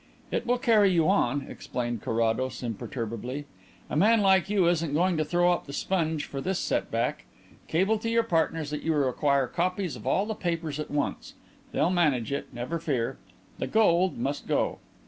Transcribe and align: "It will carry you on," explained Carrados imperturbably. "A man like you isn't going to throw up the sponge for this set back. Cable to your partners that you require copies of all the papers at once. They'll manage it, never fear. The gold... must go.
"It 0.31 0.47
will 0.47 0.57
carry 0.57 0.91
you 0.91 1.07
on," 1.07 1.45
explained 1.47 2.01
Carrados 2.01 2.63
imperturbably. 2.63 3.45
"A 3.87 3.95
man 3.95 4.21
like 4.21 4.49
you 4.49 4.65
isn't 4.67 4.95
going 4.95 5.15
to 5.17 5.23
throw 5.23 5.51
up 5.51 5.67
the 5.67 5.73
sponge 5.73 6.25
for 6.25 6.41
this 6.41 6.57
set 6.57 6.89
back. 6.89 7.25
Cable 7.67 7.99
to 7.99 8.09
your 8.09 8.23
partners 8.23 8.71
that 8.71 8.81
you 8.81 8.95
require 8.95 9.45
copies 9.45 9.95
of 9.95 10.07
all 10.07 10.25
the 10.25 10.33
papers 10.33 10.79
at 10.79 10.89
once. 10.89 11.35
They'll 11.71 11.91
manage 11.91 12.31
it, 12.31 12.47
never 12.51 12.79
fear. 12.79 13.19
The 13.59 13.67
gold... 13.67 14.17
must 14.17 14.47
go. 14.47 14.79